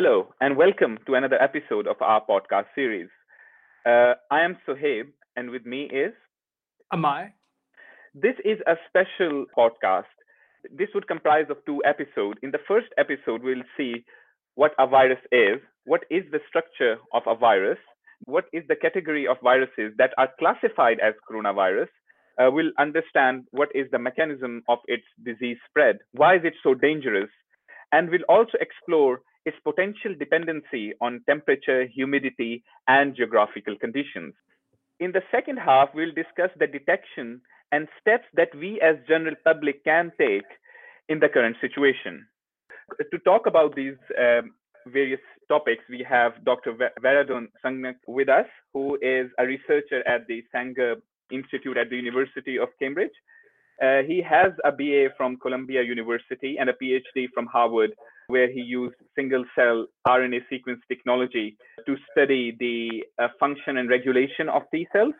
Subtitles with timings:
[0.00, 3.08] Hello, and welcome to another episode of our podcast series.
[3.84, 6.12] Uh, I am Sohaib, and with me is
[6.94, 7.32] Amai.
[8.14, 10.14] This is a special podcast.
[10.70, 12.38] This would comprise of two episodes.
[12.44, 14.04] In the first episode, we'll see
[14.54, 17.78] what a virus is, what is the structure of a virus,
[18.24, 21.88] what is the category of viruses that are classified as coronavirus.
[22.40, 26.72] Uh, we'll understand what is the mechanism of its disease spread, why is it so
[26.72, 27.30] dangerous,
[27.90, 34.34] and we'll also explore its potential dependency on temperature, humidity, and geographical conditions.
[35.00, 37.40] In the second half, we'll discuss the detection
[37.72, 40.46] and steps that we as general public can take
[41.08, 42.26] in the current situation.
[43.12, 44.54] To talk about these um,
[44.86, 46.74] various topics, we have Dr.
[47.02, 50.96] Varadon Sungnak with us, who is a researcher at the Sanger
[51.30, 53.12] Institute at the University of Cambridge.
[53.82, 57.92] Uh, he has a BA from Columbia University and a PhD from Harvard,
[58.28, 64.48] where he used single cell RNA sequence technology to study the uh, function and regulation
[64.48, 65.14] of T cells.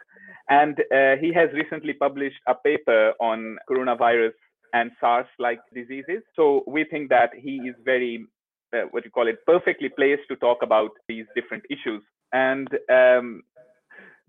[0.50, 4.32] And uh, he has recently published a paper on coronavirus
[4.72, 6.22] and SARS like diseases.
[6.36, 8.26] So we think that he is very,
[8.74, 12.02] uh, what you call it, perfectly placed to talk about these different issues.
[12.32, 13.42] And um,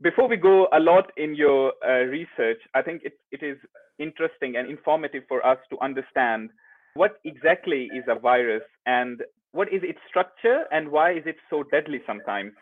[0.02, 3.58] before we go a lot in your uh, research, I think it, it is
[4.00, 6.52] interesting and informative for us to understand
[6.94, 11.64] what exactly is a virus and what is its structure and why is it so
[11.64, 12.54] deadly sometimes?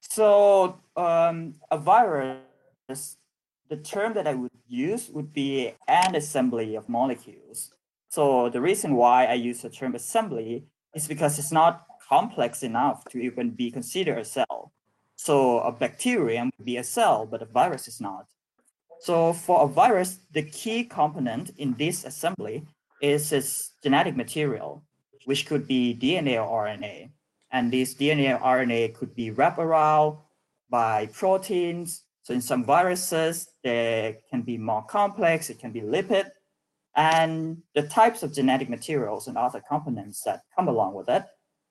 [0.00, 3.16] So um, a virus,
[3.68, 7.72] the term that I would use would be an assembly of molecules.
[8.08, 10.64] So the reason why I use the term assembly
[10.94, 14.72] is because it's not complex enough to even be considered a cell.
[15.16, 18.26] So a bacterium would be a cell, but a virus is not.
[19.00, 22.66] So for a virus, the key component in this assembly
[23.00, 24.82] is its genetic material,
[25.24, 27.10] which could be DNA or RNA.
[27.52, 30.18] And this DNA or RNA could be wrapped around
[30.68, 32.04] by proteins.
[32.22, 36.30] So in some viruses, there can be more complex, it can be lipid.
[36.94, 41.24] And the types of genetic materials and other components that come along with it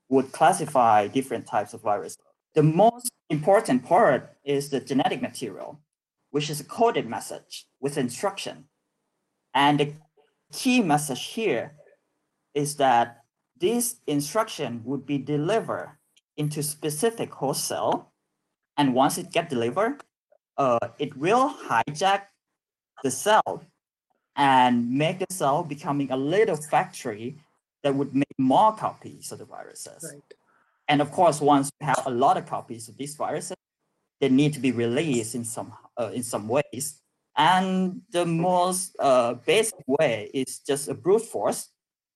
[0.10, 2.18] would classify different types of viruses.
[2.56, 5.80] The most important part is the genetic material
[6.32, 8.66] which is a coded message with instruction.
[9.54, 9.94] And the
[10.52, 11.76] key message here
[12.54, 13.24] is that
[13.60, 15.98] this instruction would be delivered
[16.38, 18.12] into specific host cell.
[18.78, 20.02] And once it get delivered,
[20.58, 22.24] uh, it will hijack
[23.04, 23.64] the cell
[24.36, 27.38] and make the cell becoming a little factory
[27.84, 30.10] that would make more copies of the viruses.
[30.14, 30.24] Right.
[30.88, 33.56] And of course, once you have a lot of copies of these viruses,
[34.20, 37.02] they need to be released in some uh, in some ways.
[37.38, 41.70] And the most uh, basic way is just a brute force,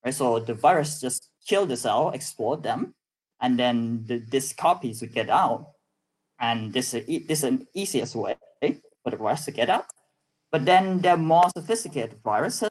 [0.03, 0.13] right?
[0.13, 2.93] So the virus just kill the cell, explode them,
[3.41, 5.71] and then the, this copies would get out.
[6.39, 9.85] And this, this is an easiest way for the virus to get out.
[10.51, 12.69] But then there are more sophisticated viruses.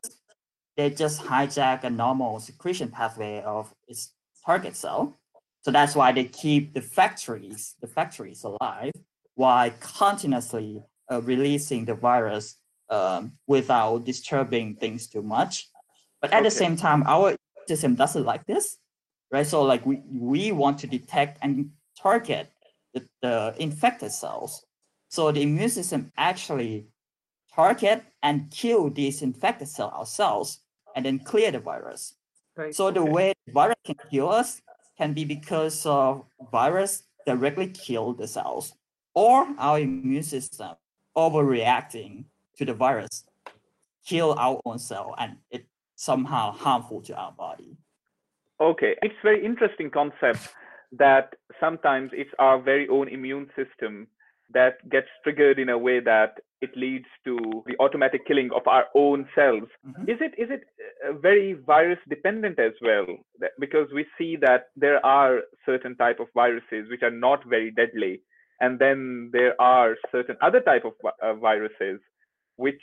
[0.77, 4.13] They just hijack a normal secretion pathway of its
[4.45, 5.19] target cell.
[5.63, 8.93] So that's why they keep the factories, the factories alive
[9.35, 10.83] while continuously
[11.21, 12.57] releasing the virus
[12.91, 15.69] um, without disturbing things too much.
[16.21, 16.45] But at okay.
[16.45, 17.35] the same time, our
[17.67, 18.79] system doesn't like this,
[19.31, 19.47] right?
[19.47, 22.51] So like we, we want to detect and target
[22.95, 24.65] the, the infected cells.
[25.09, 26.87] So the immune system actually
[27.55, 30.61] target and kill these infected cell ourselves
[30.95, 32.15] and then clear the virus.
[32.57, 32.75] Right.
[32.75, 33.11] So the okay.
[33.11, 34.61] way the virus can kill us
[34.99, 38.75] can be because of virus directly kill the cells
[39.15, 40.77] or our immune system
[41.17, 42.25] overreacting
[42.57, 43.25] to the virus
[44.07, 47.77] kill our own cell and it somehow harmful to our body.
[48.61, 50.49] Okay it's very interesting concept
[50.93, 54.07] that sometimes it's our very own immune system
[54.53, 58.87] that gets triggered in a way that it leads to the automatic killing of our
[58.95, 59.69] own cells.
[59.87, 60.11] Mm-hmm.
[60.11, 60.63] is it is it
[61.07, 63.07] uh, very virus dependent as well?
[63.59, 68.23] Because we see that there are certain type of viruses which are not very deadly
[68.63, 72.01] and then there are certain other type of uh, viruses
[72.57, 72.81] which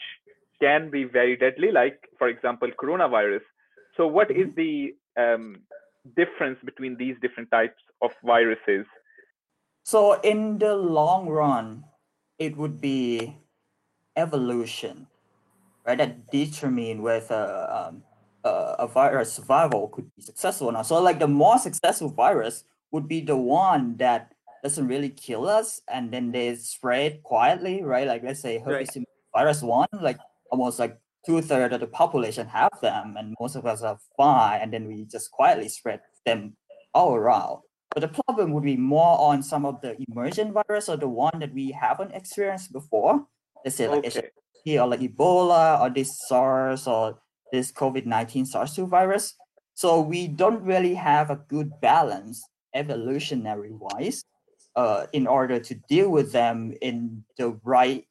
[0.61, 3.41] can be very deadly like for example coronavirus.
[3.97, 4.61] So what is mm-hmm.
[4.61, 4.73] the
[5.23, 5.55] um,
[6.15, 8.85] difference between these different types of viruses?
[9.83, 11.85] So in the long run
[12.37, 13.37] it would be
[14.15, 15.07] evolution
[15.89, 15.97] right?
[15.97, 18.03] That determine whether um,
[18.43, 20.85] uh, a virus survival could be successful or not.
[20.85, 24.33] So like the more successful virus would be the one that
[24.63, 28.07] doesn't really kill us and then they spread quietly, right?
[28.07, 29.05] Like let's say herpes right.
[29.35, 30.17] virus one, like
[30.51, 34.61] almost like two thirds of the population have them and most of us are fine
[34.61, 36.55] and then we just quietly spread them
[36.93, 37.59] all around.
[37.91, 41.39] But the problem would be more on some of the emergent virus or the one
[41.39, 43.25] that we haven't experienced before.
[43.65, 44.29] Let's say like Okay.
[44.65, 47.19] HIV or like Ebola or this SARS or
[47.51, 49.33] this COVID-19 SARS-2 virus.
[49.73, 52.43] So we don't really have a good balance
[52.75, 54.23] evolutionary wise
[54.75, 58.05] uh, in order to deal with them in the right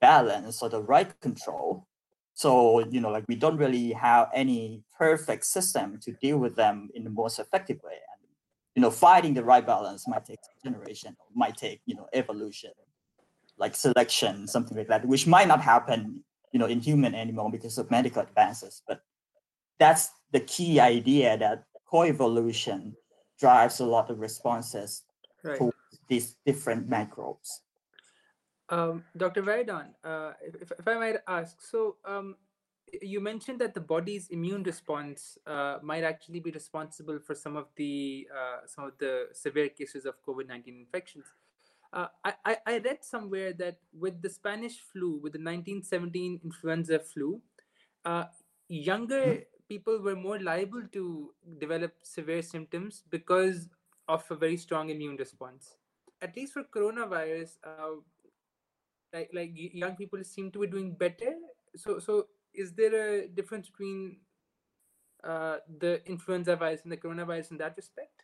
[0.00, 1.86] balance or the right control.
[2.34, 6.90] So, you know, like we don't really have any perfect system to deal with them
[6.94, 7.94] in the most effective way.
[7.94, 8.28] And,
[8.74, 12.72] you know, finding the right balance might take generation, might take, you know, evolution,
[13.56, 16.22] like selection, something like that, which might not happen,
[16.52, 18.82] you know, in human anymore because of medical advances.
[18.86, 19.00] But
[19.78, 22.92] that's the key idea that coevolution
[23.38, 25.04] drives a lot of responses
[25.42, 25.58] Right.
[25.58, 25.72] to
[26.08, 27.62] these different microbes.
[28.68, 29.42] Um, Dr.
[29.42, 32.34] Vaidon, uh, if, if- I might ask, so um,
[33.00, 37.66] you mentioned that the body's immune response uh, might actually be responsible for some of
[37.76, 41.26] the uh, some of the severe cases of COVID nineteen infections.
[41.92, 46.40] Uh, I, I I read somewhere that with the Spanish flu, with the nineteen seventeen
[46.42, 47.40] influenza flu,
[48.04, 48.24] uh,
[48.68, 53.68] younger people were more liable to develop severe symptoms because
[54.08, 55.74] of a very strong immune response.
[56.22, 58.00] At least for coronavirus, uh,
[59.12, 61.34] like like young people seem to be doing better
[61.76, 64.16] so so is there a difference between
[65.24, 68.16] uh the influenza virus and the coronavirus in that respect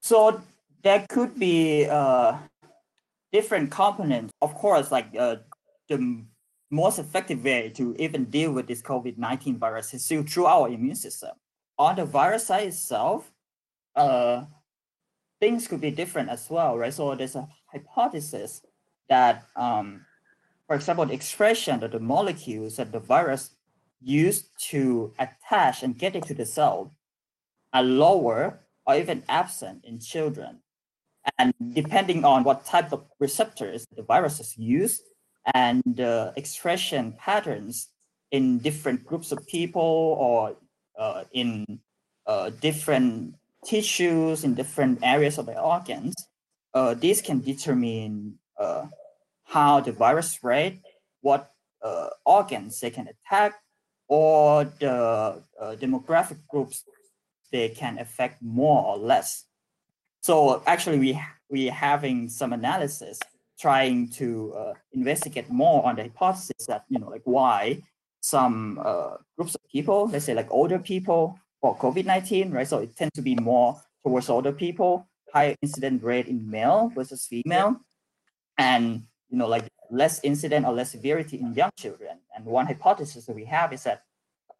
[0.00, 0.40] So
[0.82, 2.38] there could be uh,
[3.32, 4.32] different components.
[4.40, 5.36] Of course, like uh,
[5.88, 6.24] the
[6.70, 11.32] most effective way to even deal with this COVID-19 virus is through our immune system.
[11.78, 13.30] On the virus side itself,
[13.96, 14.44] uh,
[15.40, 16.92] things could be different as well, right?
[16.92, 18.62] So there's a hypothesis
[19.08, 20.04] that, um,
[20.66, 23.50] for example, the expression of the molecules that the virus
[24.00, 26.94] used to attach and get into the cell
[27.72, 30.60] are lower or even absent in children.
[31.38, 35.02] And depending on what type of receptors the viruses use
[35.54, 37.88] and the expression patterns
[38.30, 40.56] in different groups of people or
[40.98, 41.80] uh, in
[42.26, 43.34] uh, different
[43.64, 46.14] tissues, in different areas of the organs,
[46.74, 48.86] uh, this can determine uh,
[49.44, 50.80] how the virus spread,
[51.20, 51.50] what
[51.82, 53.54] uh, organs they can attack,
[54.08, 56.84] or the uh, demographic groups
[57.50, 59.44] they can affect more or less.
[60.20, 63.18] So actually, we we having some analysis
[63.58, 67.82] trying to uh, investigate more on the hypothesis that you know like why
[68.20, 72.66] some uh, groups of people, let's say like older people for COVID nineteen, right?
[72.66, 77.26] So it tends to be more towards older people, higher incident rate in male versus
[77.26, 77.76] female,
[78.56, 82.18] and you know like less incident or less severity in young children.
[82.34, 84.02] And one hypothesis that we have is that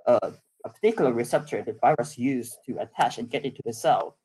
[0.07, 0.31] uh,
[0.65, 4.17] a particular receptor that virus use to attach and get into the cell,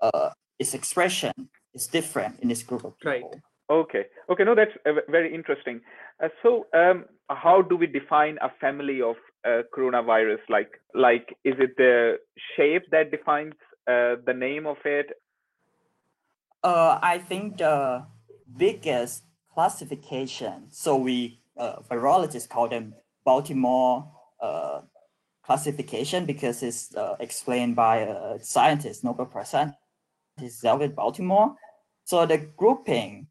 [0.00, 1.32] uh, its expression
[1.74, 3.30] is different in this group of people.
[3.30, 3.42] Right.
[3.70, 4.04] Okay.
[4.30, 4.44] Okay.
[4.44, 5.80] No, that's uh, very interesting.
[6.22, 10.40] Uh, so, um, how do we define a family of uh, coronavirus?
[10.48, 12.18] Like, like, is it the
[12.56, 13.54] shape that defines
[13.88, 15.10] uh, the name of it?
[16.62, 18.06] Uh, I think the
[18.56, 22.94] biggest classification, so we uh, virologists call them
[23.24, 24.10] Baltimore
[24.40, 24.80] uh,
[25.44, 31.54] classification because it's uh, explained by a scientist, Nobel Prize scientist, David Baltimore.
[32.04, 33.26] So the grouping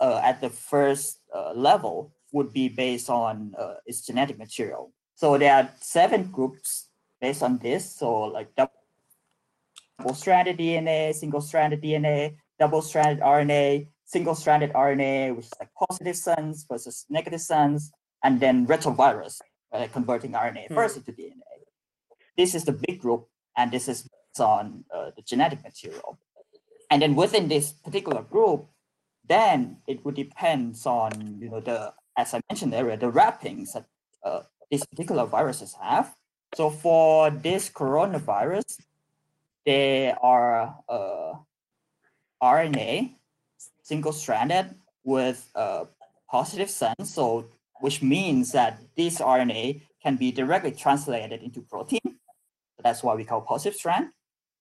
[0.00, 1.20] at the first
[1.54, 3.54] level would be based on
[3.86, 4.92] its genetic material.
[5.20, 6.88] So there are seven groups
[7.20, 7.94] based on this.
[7.94, 8.48] So like
[9.98, 17.42] double-stranded DNA, single-stranded DNA, double-stranded RNA, single-stranded RNA, which is like positive sense versus negative
[17.42, 17.92] sense,
[18.24, 20.74] and then retrovirus, uh, converting RNA Hmm.
[20.74, 21.68] first into DNA.
[22.38, 26.18] This is the big group, and this is based on uh, the genetic material.
[26.90, 28.68] And then within this particular group,
[29.28, 33.84] then it would depend on you know the as I mentioned earlier the wrappings that
[34.24, 36.14] uh, these particular viruses have.
[36.54, 38.80] So for this coronavirus,
[39.66, 41.34] they are uh,
[42.42, 43.14] RNA,
[43.82, 44.74] single-stranded
[45.04, 45.86] with a
[46.30, 47.14] positive sense.
[47.14, 47.46] So
[47.80, 52.18] which means that this RNA can be directly translated into protein.
[52.82, 54.10] That's why we call positive strand.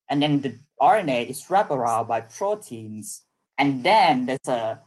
[0.09, 3.23] And then the RNA is wrapped around by proteins.
[3.57, 4.81] And then there's a,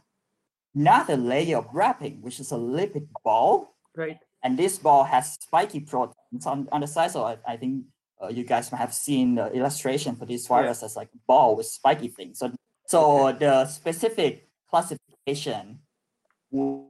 [0.75, 3.75] another layer of wrapping, which is a lipid ball.
[3.95, 7.11] right And this ball has spiky proteins on, on the side.
[7.11, 7.85] So I, I think
[8.21, 11.55] uh, you guys might have seen the illustration for this virus as like a ball
[11.55, 12.39] with spiky things.
[12.39, 12.51] So,
[12.87, 15.79] so the specific classification
[16.51, 16.85] would,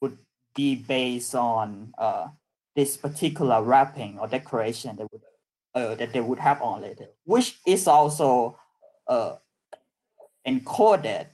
[0.00, 0.18] would
[0.54, 2.28] be based on uh,
[2.76, 5.22] this particular wrapping or decoration that would
[5.74, 8.56] uh, that they would have on it, which is also
[9.08, 9.34] uh,
[10.46, 11.26] encoded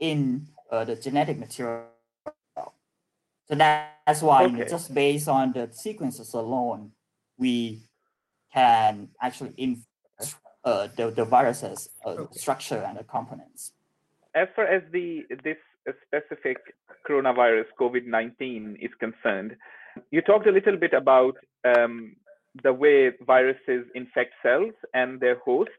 [0.00, 1.91] in uh, the genetic material.
[3.52, 4.64] So that's why Okay.
[4.66, 6.92] just based on the sequences alone,
[7.36, 7.82] we
[8.50, 9.84] can actually infer
[10.64, 12.32] uh, the, the virus's uh, Okay.
[12.32, 13.74] structure and the components.
[14.34, 15.58] As far as the this
[16.06, 16.56] specific
[17.06, 19.54] coronavirus COVID-19 is concerned,
[20.10, 21.36] you talked a little bit about
[21.70, 22.16] um,
[22.62, 25.78] the way viruses infect cells and their host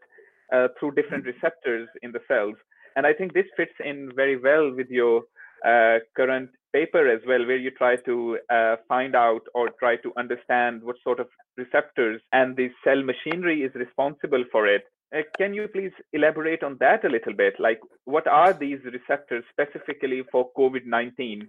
[0.54, 2.58] uh, through different receptors in the cells.
[2.96, 5.24] And I think this fits in very well with your
[5.66, 10.12] uh, current paper as well, where you try to uh, find out or try to
[10.18, 14.84] understand what sort of receptors and the cell machinery is responsible for it.
[15.16, 17.54] Uh, can you please elaborate on that a little bit?
[17.60, 21.48] Like, what are these receptors specifically for COVID 19?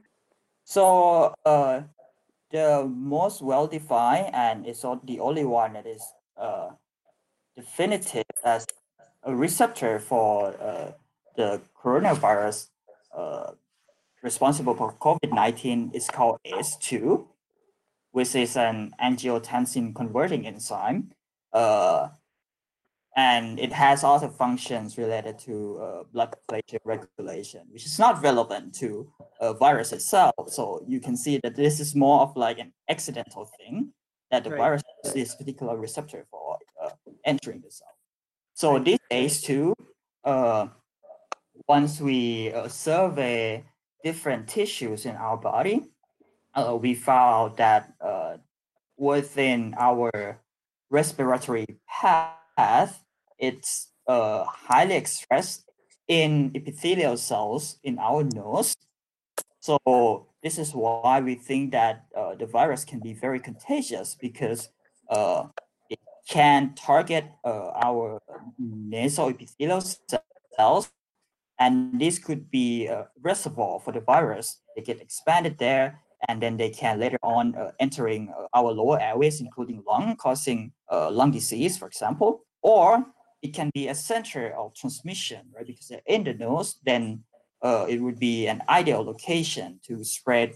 [0.65, 1.83] So uh,
[2.51, 6.03] the most well-defined and it's not the only one that is
[6.37, 6.71] uh,
[7.57, 8.67] definitive as
[9.23, 10.93] a receptor for uh,
[11.37, 12.69] the coronavirus
[13.17, 13.53] uh,
[14.25, 17.27] responsible for COVID-19 is called ACE2,
[18.13, 21.13] which is an angiotensin converting enzyme.
[21.53, 22.09] Uh,
[23.17, 28.75] and it has other functions related to uh, blood platelet regulation, which is not relevant
[28.75, 29.09] to
[29.41, 30.35] a virus itself.
[30.49, 33.93] So you can see that this is more of like an accidental thing
[34.33, 34.59] that the Right.
[34.59, 36.91] virus is this particular receptor for uh,
[37.25, 37.95] entering the cell.
[38.55, 39.75] So this ACE2,
[40.25, 40.67] uh,
[41.69, 43.65] once we uh, survey
[44.05, 45.91] different tissues in our body,
[46.55, 48.37] uh, we found that uh,
[48.97, 50.39] within our
[50.91, 53.03] respiratory path,
[53.39, 55.65] it's uh, highly expressed
[56.07, 58.77] in epithelial cells in our nose.
[59.61, 64.69] So this is why we think that uh, the virus can be very contagious because
[65.09, 65.45] uh,
[65.89, 68.21] it can target uh, our
[68.59, 69.83] nasal epithelial
[70.55, 70.93] cells,
[71.59, 74.61] and this could be a reservoir for the virus.
[74.75, 79.01] They get expanded there, and then they can later on uh, entering uh, our lower
[79.01, 83.05] airways, including lung, causing uh, lung disease, for example, or
[83.43, 85.67] it can be a center of transmission, right?
[85.67, 87.25] Because they're in the nose, then
[87.63, 90.55] uh, it would be an ideal location to spread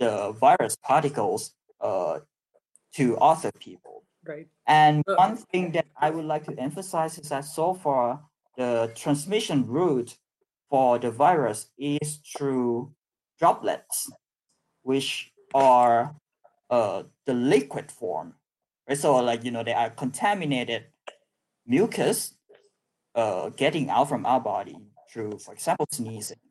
[0.00, 2.18] the virus particles uh,
[2.96, 4.04] to other people.
[4.26, 4.48] Right.
[4.66, 8.20] And one thing that I would like to emphasize is that so far
[8.56, 10.16] the transmission route
[10.74, 12.90] for the virus is through
[13.38, 14.10] droplets,
[14.82, 16.16] which are
[16.68, 18.34] uh, the liquid form.
[18.88, 18.98] Right?
[18.98, 20.86] So like you know they are contaminated
[21.64, 22.34] mucus
[23.14, 24.76] uh, getting out from our body
[25.08, 26.42] through, for example, sneezing,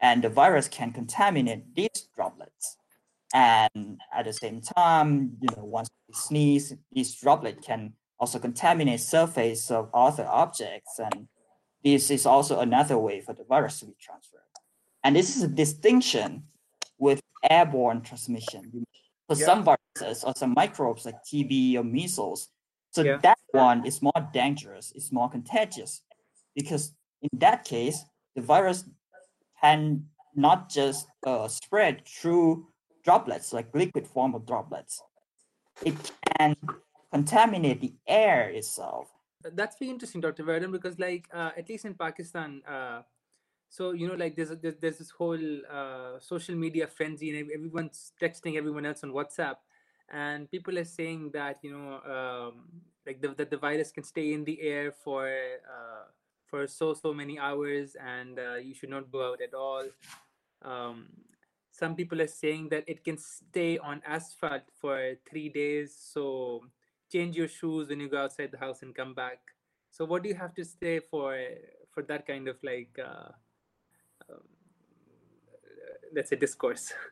[0.00, 2.78] and the virus can contaminate these droplets.
[3.32, 8.98] And at the same time, you know, once we sneeze, these droplets can also contaminate
[8.98, 11.28] surface of other objects, and
[11.92, 14.40] this is also another way for the virus to be transferred.
[15.04, 16.44] And this is a distinction
[16.98, 18.84] with airborne transmission.
[19.28, 19.46] For Yeah.
[19.46, 22.48] some viruses or some microbes like TB or measles,
[22.90, 23.18] so Yeah.
[23.18, 26.02] that one is more dangerous, it's more contagious,
[26.54, 28.04] because in that case,
[28.34, 28.84] the virus
[29.60, 32.68] can not just uh, spread through
[33.04, 35.02] droplets, like liquid form of droplets.
[35.84, 35.94] It
[36.38, 36.56] can
[37.12, 39.10] contaminate the air itself.
[39.54, 43.02] That's very interesting dr Verdun, because like uh, at least in pakistan uh,
[43.68, 48.56] so you know like there's there's this whole uh, social media frenzy and everyone's texting
[48.56, 49.56] everyone else on whatsapp.
[50.10, 52.64] And people are saying that you know um,
[53.06, 56.08] like the, that the virus can stay in the air for uh,
[56.46, 59.84] for so so many hours and uh, you should not go out at all.
[60.62, 61.08] Um,
[61.70, 65.94] some people are saying that it can stay on asphalt for three days.
[65.94, 66.64] So
[67.12, 69.38] change your shoes when you go outside the house and come back
[69.90, 71.36] so what do you have to say for
[71.92, 73.30] for that kind of like uh,
[74.30, 74.44] um,
[76.14, 76.92] let's say discourse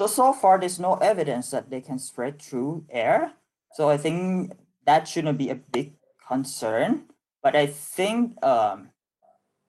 [0.00, 3.34] So so far, there's no evidence that they can spread through air.
[3.74, 4.56] So I think
[4.86, 5.92] that shouldn't be a big
[6.26, 7.04] concern.
[7.42, 8.88] But I think um,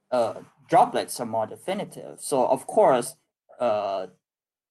[0.10, 0.36] uh,
[0.70, 2.22] droplets are more definitive.
[2.22, 3.18] So of course,
[3.60, 4.08] uh,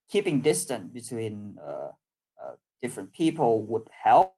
[0.08, 1.92] keeping distance between uh,
[2.40, 4.32] uh, different people would help.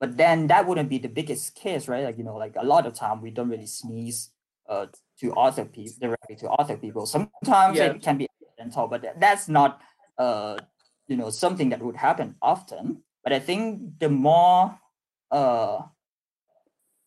[0.00, 2.04] But then that wouldn't be the biggest case, right?
[2.04, 4.30] Like you know, like a lot of time we don't really sneeze
[4.68, 4.86] uh,
[5.20, 7.06] to other people directly to other people.
[7.06, 7.86] Sometimes Yeah.
[7.86, 9.80] it can be accidental, but that's not
[10.18, 10.58] uh,
[11.08, 13.02] you know something that would happen often.
[13.24, 14.78] But I think the more
[15.30, 15.82] uh,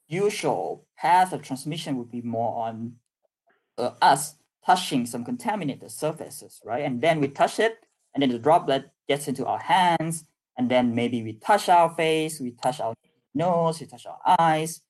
[0.08, 2.94] usual path of transmission would be more on
[3.78, 6.84] uh, us touching some contaminated surfaces, right?
[6.84, 7.80] And then we touch it,
[8.14, 10.26] and then the droplet gets into our hands,
[10.62, 12.94] and then maybe we touch our face, we touch our
[13.34, 14.82] nose, we touch our eyes,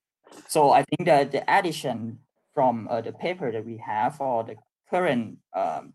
[0.48, 2.20] So I think that the addition
[2.54, 4.56] from uh, the paper that we have or the
[4.90, 5.94] current um,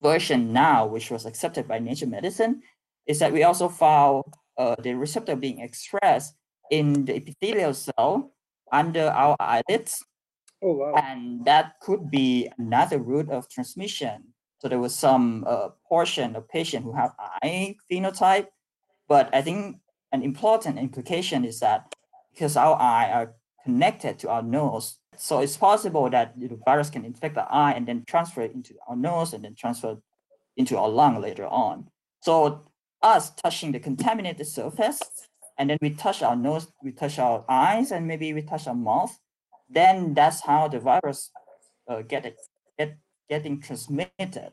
[0.00, 2.62] version now, which was accepted by Nature Medicine,
[3.06, 4.22] is that we also found
[4.56, 6.34] uh, the receptor being expressed
[6.70, 8.30] in the epithelial cell
[8.70, 9.98] under our eyelids.
[10.62, 10.94] Oh wow!
[10.94, 14.34] And that could be another route of transmission.
[14.60, 18.46] So there was some uh, portion of patient who have eye phenotype,
[19.08, 19.78] but I think
[20.12, 21.94] an important implication is that
[22.32, 23.34] because our eye are
[23.64, 27.86] connected to our nose, so it's possible that the virus can infect the eye and
[27.86, 29.96] then transfer it into our nose and then transfer
[30.56, 31.88] into our lung later on.
[32.20, 32.64] So
[33.02, 35.00] us touching the contaminated surface
[35.58, 38.74] and then we touch our nose, we touch our eyes, and maybe we touch our
[38.74, 39.18] mouth,
[39.68, 41.30] then that's how the virus
[41.88, 42.36] uh, get it
[42.78, 42.96] get
[43.28, 44.52] getting transmitted.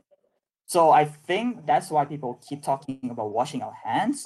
[0.65, 4.25] So I think that's why people keep talking about washing our hands,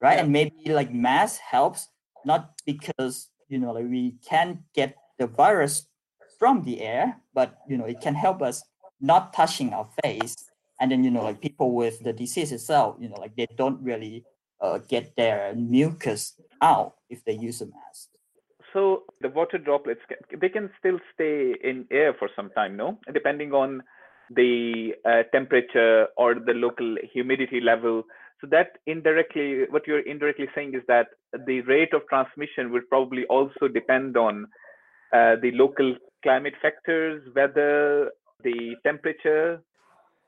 [0.00, 0.14] right?
[0.14, 0.22] Yeah.
[0.24, 1.88] And maybe like mask helps,
[2.24, 5.86] not because you know like we can get the virus
[6.38, 8.62] from the air, but you know it can help us
[9.00, 10.36] not touching our face.
[10.80, 13.82] And then you know like people with the disease itself, you know like they don't
[13.82, 14.24] really
[14.60, 18.08] uh, get their mucus out if they use a mask.
[18.72, 20.00] So the water droplets
[20.40, 22.98] they can still stay in air for some time, no?
[23.12, 23.82] Depending on
[24.30, 28.04] the uh, temperature or the local humidity level.
[28.40, 31.08] So that indirectly, what you're indirectly saying is that
[31.46, 34.46] the rate of transmission would probably also depend on
[35.12, 38.12] uh, the local climate factors, weather,
[38.44, 39.62] the temperature.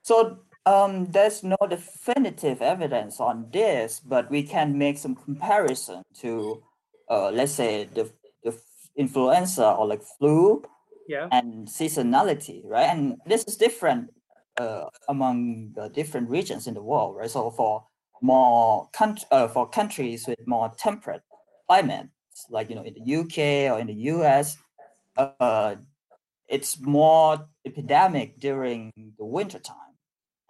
[0.03, 6.63] So um, there's no definitive evidence on this, but we can make some comparison to,
[7.09, 8.11] uh, let's say the
[8.43, 8.59] the
[8.97, 10.63] influenza or like flu,
[11.07, 12.89] yeah, and seasonality, right?
[12.91, 14.11] And this is different
[14.59, 17.31] uh, among the different regions in the world, right?
[17.31, 17.85] So for
[18.21, 21.23] more country, uh, for countries with more temperate
[21.69, 24.57] climates, like you know in the UK or in the US,
[25.17, 25.77] uh,
[26.49, 29.91] it's more epidemic during the winter time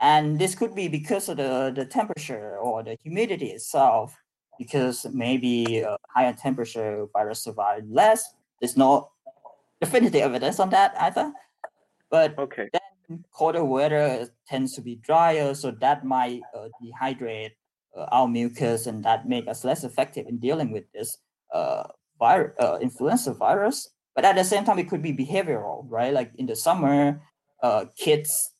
[0.00, 4.16] and this could be because of the, the temperature or the humidity itself,
[4.58, 8.34] because maybe a higher temperature virus survive less.
[8.60, 9.10] There's no
[9.80, 11.32] definitive evidence on that either.
[12.10, 12.70] But okay.
[12.72, 17.59] then colder weather tends to be drier, so that might uh, dehydrate uh,
[17.96, 21.18] our mucus and that make us less effective in dealing with this
[21.52, 21.84] uh,
[22.18, 23.88] virus, uh, influenza virus.
[24.14, 26.12] But at the same time, it could be behavioral, right?
[26.12, 27.20] Like in the summer,
[27.62, 28.52] uh, kids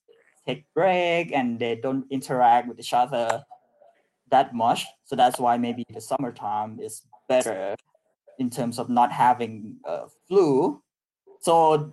[0.46, 3.44] take break and they don't interact with each other
[4.30, 4.86] that much.
[5.04, 7.76] So that's why maybe the summertime is better
[8.38, 10.82] in terms of not having uh, flu.
[11.40, 11.92] So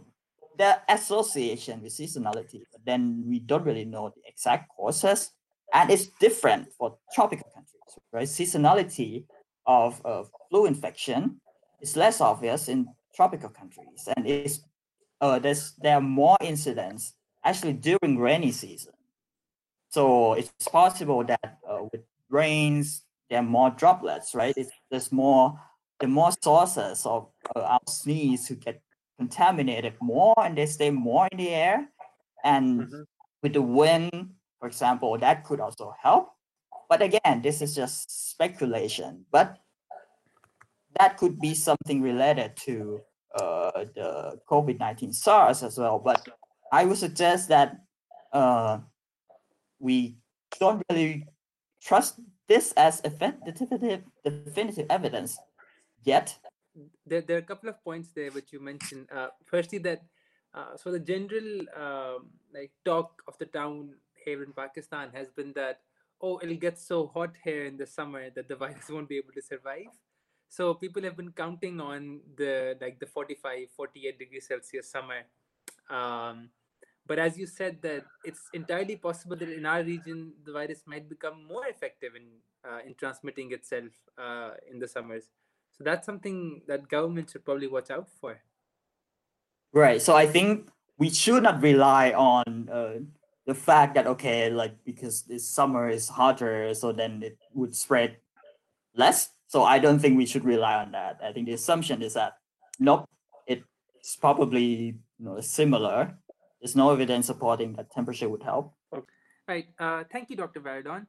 [0.58, 5.32] the association with seasonality, but then we don't really know the exact causes.
[5.73, 8.27] And it's different for tropical countries, right?
[8.27, 9.25] Seasonality
[9.65, 11.41] of, of flu infection
[11.82, 14.08] is less obvious in tropical countries.
[14.15, 14.62] And it's,
[15.19, 18.93] uh, there's, there are more incidents actually during rainy season.
[19.89, 24.53] So it's possible that uh, with rains, there are more droplets, right?
[24.56, 25.60] It's, there's more,
[25.99, 28.82] the more sources of uh, our sneeze who get
[29.17, 31.89] contaminated more and they stay more in the air.
[32.43, 33.01] And mm-hmm.
[33.43, 36.30] with the wind, for example, that could also help.
[36.89, 39.26] But again, this is just speculation.
[39.32, 39.58] But
[41.00, 43.02] that could be something related to
[43.36, 46.00] uh, the COVID 19 SARS as well.
[46.00, 46.28] But
[46.72, 47.78] I would suggest that
[48.34, 48.80] uh,
[49.80, 50.17] we
[50.60, 51.26] don't really
[51.82, 55.38] trust this as definitive, definitive evidence
[56.04, 56.38] yet.
[57.06, 59.08] There, there are a couple of points there which you mentioned.
[59.12, 60.02] Uh, firstly, that
[60.54, 63.93] uh, so the general um, like talk of the town
[64.27, 65.79] here in Pakistan has been that
[66.21, 69.33] oh it'll get so hot here in the summer that the virus won't be able
[69.39, 69.95] to survive.
[70.49, 75.23] So people have been counting on the like the 45, 48 degrees Celsius summer.
[75.89, 76.49] Um,
[77.05, 81.07] but as you said that it's entirely possible that in our region the virus might
[81.09, 82.27] become more effective in
[82.67, 85.29] uh, in transmitting itself uh, in the summers.
[85.77, 88.39] So that's something that government should probably watch out for.
[89.73, 90.01] Right.
[90.01, 92.99] So i think we should not rely on uh,
[93.47, 98.17] the fact that okay like because this summer is hotter so then it would spread
[98.93, 102.13] less so i don't think we should rely on that i think the assumption is
[102.13, 102.33] that
[102.79, 103.07] nope
[104.07, 106.15] it's probably you know similar
[106.62, 108.73] there's no evidence supporting that temperature would help.
[109.47, 109.67] Right.
[109.79, 110.60] Uh, thank you, Dr.
[110.60, 111.05] Varadon.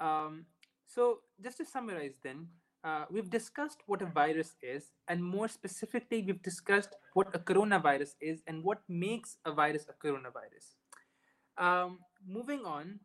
[0.00, 0.46] Um,
[0.86, 2.48] so just to summarize then,
[2.84, 8.14] uh, we've discussed what a virus is, and more specifically, we've discussed what a coronavirus
[8.20, 10.74] is and what makes a virus a coronavirus.
[11.58, 13.00] Um, moving on,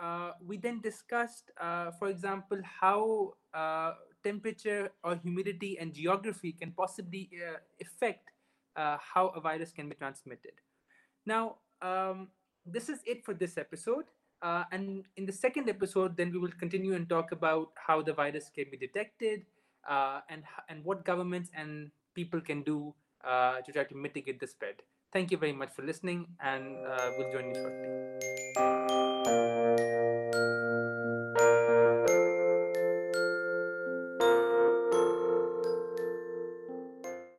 [0.00, 3.92] uh, we then discussed, uh, for example, how uh,
[4.24, 8.30] temperature or humidity and geography can possibly uh, affect
[8.76, 10.52] uh, how a virus can be transmitted.
[11.26, 12.28] Now, um,
[12.64, 14.04] this is it for this episode.
[14.42, 18.12] Uh, and in the second episode, then we will continue and talk about how the
[18.12, 19.44] virus can be detected
[20.30, 24.76] and, and what governments and people can do to try to mitigate the spread.
[25.12, 28.39] Thank you very much for listening, and uh, we'll join you shortly.